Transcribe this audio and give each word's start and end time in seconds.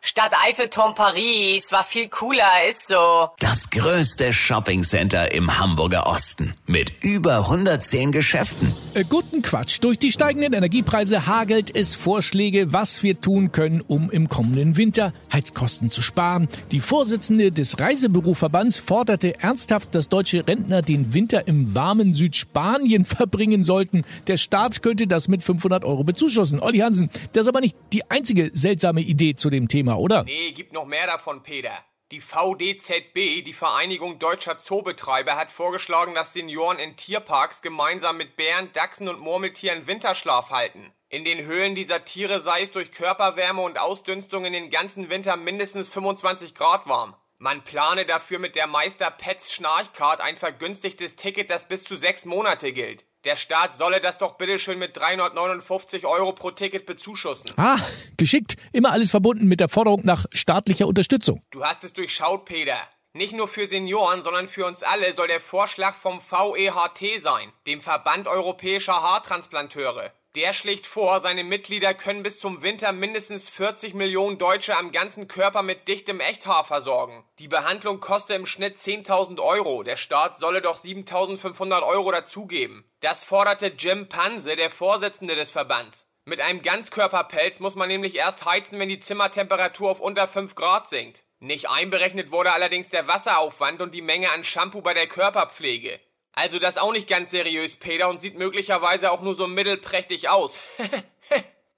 Stadt 0.00 0.32
Eiffelturm 0.46 0.94
Paris 0.94 1.72
war 1.72 1.82
viel 1.82 2.08
cooler, 2.08 2.68
ist 2.70 2.86
so. 2.86 3.28
Das 3.40 3.68
größte 3.70 4.32
Shoppingcenter 4.32 5.32
im 5.32 5.58
Hamburger 5.58 6.06
Osten 6.06 6.54
mit 6.66 6.92
über 7.02 7.38
110 7.38 8.12
Geschäften. 8.12 8.72
Äh, 8.94 9.04
guten 9.04 9.42
Quatsch. 9.42 9.78
Durch 9.80 9.98
die 9.98 10.12
steigenden 10.12 10.52
Energiepreise 10.52 11.26
hagelt 11.26 11.74
es 11.74 11.96
Vorschläge, 11.96 12.72
was 12.72 13.02
wir 13.02 13.20
tun 13.20 13.50
können, 13.50 13.80
um 13.80 14.08
im 14.10 14.28
kommenden 14.28 14.76
Winter 14.76 15.12
Heizkosten 15.32 15.90
zu 15.90 16.00
sparen. 16.00 16.48
Die 16.70 16.80
Vorsitzende 16.80 17.50
des 17.50 17.80
Reisebüroverbands 17.80 18.78
forderte 18.78 19.40
ernsthaft, 19.40 19.94
dass 19.94 20.08
deutsche 20.08 20.46
Rentner 20.46 20.80
den 20.80 21.12
Winter 21.12 21.48
im 21.48 21.74
warmen 21.74 22.14
Südspanien 22.14 23.04
verbringen 23.04 23.64
sollten. 23.64 24.04
Der 24.28 24.36
Staat 24.36 24.80
könnte 24.82 25.08
das 25.08 25.26
mit 25.28 25.42
500 25.42 25.84
Euro 25.84 26.04
bezuschussen. 26.04 26.60
Olli 26.60 26.78
Hansen, 26.78 27.10
das 27.32 27.42
ist 27.42 27.48
aber 27.48 27.60
nicht 27.60 27.76
die 27.92 28.08
einzige 28.10 28.50
seltsame 28.54 29.00
Idee 29.00 29.34
zu 29.34 29.50
dem 29.50 29.66
Thema, 29.68 29.87
oder? 29.96 30.24
Nee, 30.24 30.52
gibt 30.52 30.72
noch 30.72 30.84
mehr 30.84 31.06
davon, 31.06 31.42
Peter. 31.42 31.72
Die 32.10 32.20
VDZB, 32.22 33.44
die 33.44 33.52
Vereinigung 33.52 34.18
Deutscher 34.18 34.58
Zoobetreiber, 34.58 35.36
hat 35.36 35.52
vorgeschlagen, 35.52 36.14
dass 36.14 36.32
Senioren 36.32 36.78
in 36.78 36.96
Tierparks 36.96 37.60
gemeinsam 37.60 38.16
mit 38.16 38.34
Bären, 38.34 38.72
Dachsen 38.72 39.08
und 39.08 39.20
Murmeltieren 39.20 39.86
Winterschlaf 39.86 40.50
halten. 40.50 40.92
In 41.10 41.24
den 41.24 41.44
Höhlen 41.44 41.74
dieser 41.74 42.04
Tiere 42.06 42.40
sei 42.40 42.62
es 42.62 42.70
durch 42.70 42.92
Körperwärme 42.92 43.60
und 43.60 43.78
Ausdünstung 43.78 44.46
in 44.46 44.54
den 44.54 44.70
ganzen 44.70 45.10
Winter 45.10 45.36
mindestens 45.36 45.88
25 45.90 46.54
Grad 46.54 46.86
warm. 46.86 47.14
Man 47.36 47.62
plane 47.62 48.04
dafür 48.04 48.38
mit 48.38 48.56
der 48.56 48.66
Meister 48.66 49.10
Pets 49.10 49.52
Schnarchcard 49.52 50.20
ein 50.20 50.36
vergünstigtes 50.36 51.14
Ticket, 51.14 51.50
das 51.50 51.68
bis 51.68 51.84
zu 51.84 51.96
sechs 51.96 52.24
Monate 52.24 52.72
gilt. 52.72 53.04
Der 53.28 53.36
Staat 53.36 53.76
solle 53.76 54.00
das 54.00 54.16
doch 54.16 54.38
bitteschön 54.38 54.78
mit 54.78 54.96
359 54.96 56.06
Euro 56.06 56.32
pro 56.32 56.50
Ticket 56.50 56.86
bezuschussen. 56.86 57.52
Ah, 57.58 57.76
geschickt. 58.16 58.56
Immer 58.72 58.90
alles 58.92 59.10
verbunden 59.10 59.48
mit 59.48 59.60
der 59.60 59.68
Forderung 59.68 60.00
nach 60.02 60.24
staatlicher 60.32 60.86
Unterstützung. 60.86 61.42
Du 61.50 61.62
hast 61.62 61.84
es 61.84 61.92
durchschaut, 61.92 62.46
Peter. 62.46 62.78
Nicht 63.12 63.34
nur 63.34 63.46
für 63.46 63.66
Senioren, 63.66 64.22
sondern 64.22 64.48
für 64.48 64.64
uns 64.64 64.82
alle 64.82 65.12
soll 65.12 65.28
der 65.28 65.42
Vorschlag 65.42 65.94
vom 65.94 66.22
VEHT 66.22 67.20
sein, 67.20 67.52
dem 67.66 67.82
Verband 67.82 68.28
Europäischer 68.28 68.94
Haartransplanteure. 68.94 70.10
Der 70.36 70.52
schlägt 70.52 70.86
vor, 70.86 71.20
seine 71.20 71.42
Mitglieder 71.42 71.94
können 71.94 72.22
bis 72.22 72.38
zum 72.38 72.62
Winter 72.62 72.92
mindestens 72.92 73.48
40 73.48 73.94
Millionen 73.94 74.36
Deutsche 74.36 74.76
am 74.76 74.92
ganzen 74.92 75.26
Körper 75.26 75.62
mit 75.62 75.88
dichtem 75.88 76.20
Echthaar 76.20 76.64
versorgen. 76.64 77.24
Die 77.38 77.48
Behandlung 77.48 77.98
koste 77.98 78.34
im 78.34 78.44
Schnitt 78.44 78.76
10.000 78.76 79.40
Euro. 79.40 79.82
Der 79.82 79.96
Staat 79.96 80.36
solle 80.36 80.60
doch 80.60 80.76
7.500 80.76 81.82
Euro 81.82 82.12
dazugeben. 82.12 82.84
Das 83.00 83.24
forderte 83.24 83.68
Jim 83.68 84.08
Panse, 84.10 84.54
der 84.54 84.70
Vorsitzende 84.70 85.34
des 85.34 85.50
Verbands. 85.50 86.06
Mit 86.26 86.42
einem 86.42 86.60
Ganzkörperpelz 86.60 87.58
muss 87.58 87.74
man 87.74 87.88
nämlich 87.88 88.14
erst 88.14 88.44
heizen, 88.44 88.78
wenn 88.78 88.90
die 88.90 89.00
Zimmertemperatur 89.00 89.90
auf 89.90 90.00
unter 90.00 90.28
5 90.28 90.54
Grad 90.54 90.86
sinkt. 90.86 91.24
Nicht 91.40 91.70
einberechnet 91.70 92.30
wurde 92.32 92.52
allerdings 92.52 92.90
der 92.90 93.08
Wasseraufwand 93.08 93.80
und 93.80 93.94
die 93.94 94.02
Menge 94.02 94.30
an 94.30 94.44
Shampoo 94.44 94.82
bei 94.82 94.92
der 94.92 95.06
Körperpflege. 95.06 95.98
Also 96.40 96.60
das 96.60 96.78
auch 96.78 96.92
nicht 96.92 97.08
ganz 97.08 97.32
seriös, 97.32 97.74
Peter, 97.74 98.08
und 98.08 98.20
sieht 98.20 98.38
möglicherweise 98.38 99.10
auch 99.10 99.22
nur 99.22 99.34
so 99.34 99.48
mittelprächtig 99.48 100.28
aus. 100.28 100.52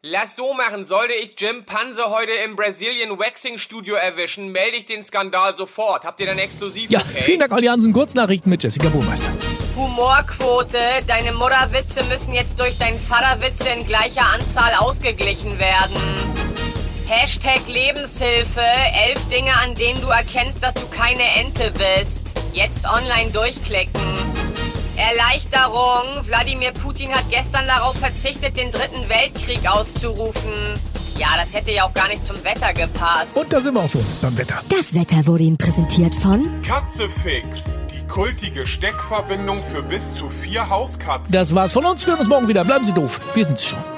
Lass 0.00 0.34
so 0.34 0.54
machen, 0.54 0.86
sollte 0.86 1.12
ich 1.12 1.38
Jim 1.38 1.66
Panse 1.66 2.08
heute 2.08 2.32
im 2.42 2.56
Brazilian 2.56 3.18
Waxing 3.18 3.58
Studio 3.58 3.96
erwischen, 3.96 4.52
melde 4.52 4.78
ich 4.78 4.86
den 4.86 5.04
Skandal 5.04 5.54
sofort. 5.56 6.06
Habt 6.06 6.20
ihr 6.20 6.26
dann 6.26 6.38
exklusiv? 6.38 6.90
Ja, 6.90 7.00
okay? 7.00 7.20
vielen 7.20 7.40
Dank, 7.40 7.52
Olli 7.52 7.66
Hansen. 7.66 7.92
Kurznachrichten 7.92 8.48
mit 8.48 8.62
Jessica 8.62 8.88
Burmeister. 8.88 9.30
Humorquote. 9.76 10.78
Deine 11.06 11.32
Mutterwitze 11.32 12.02
müssen 12.04 12.32
jetzt 12.32 12.58
durch 12.58 12.78
deinen 12.78 12.98
Vaterwitze 12.98 13.68
in 13.68 13.86
gleicher 13.86 14.24
Anzahl 14.32 14.72
ausgeglichen 14.78 15.58
werden. 15.58 15.96
Hashtag 17.06 17.60
Lebenshilfe. 17.68 18.64
Elf 19.06 19.28
Dinge, 19.28 19.52
an 19.62 19.74
denen 19.74 20.00
du 20.00 20.08
erkennst, 20.08 20.62
dass 20.62 20.72
du 20.72 20.88
keine 20.88 21.24
Ente 21.40 21.70
bist. 21.72 22.20
Jetzt 22.54 22.86
online 22.86 23.32
durchklicken. 23.32 24.35
Erleichterung. 24.96 26.26
Wladimir 26.26 26.72
Putin 26.72 27.10
hat 27.12 27.24
gestern 27.30 27.66
darauf 27.66 27.96
verzichtet, 27.96 28.56
den 28.56 28.70
dritten 28.72 29.08
Weltkrieg 29.08 29.68
auszurufen. 29.68 30.52
Ja, 31.18 31.28
das 31.36 31.54
hätte 31.54 31.70
ja 31.70 31.84
auch 31.84 31.94
gar 31.94 32.08
nicht 32.08 32.24
zum 32.24 32.36
Wetter 32.44 32.72
gepasst. 32.74 33.34
Und 33.34 33.52
da 33.52 33.60
sind 33.60 33.74
wir 33.74 33.80
auch 33.82 33.90
schon 33.90 34.04
beim 34.20 34.36
Wetter. 34.36 34.62
Das 34.68 34.92
Wetter 34.94 35.26
wurde 35.26 35.44
Ihnen 35.44 35.56
präsentiert 35.56 36.14
von 36.14 36.46
Katzefix, 36.62 37.64
die 37.90 38.06
kultige 38.06 38.66
Steckverbindung 38.66 39.62
für 39.72 39.82
bis 39.82 40.14
zu 40.14 40.28
vier 40.28 40.68
Hauskatzen. 40.68 41.32
Das 41.32 41.54
war's 41.54 41.72
von 41.72 41.84
uns. 41.86 42.04
Wir 42.04 42.12
hören 42.12 42.20
uns 42.20 42.28
morgen 42.28 42.48
wieder. 42.48 42.64
Bleiben 42.64 42.84
Sie 42.84 42.92
doof. 42.92 43.20
Wir 43.34 43.44
sind's 43.44 43.64
schon. 43.64 43.95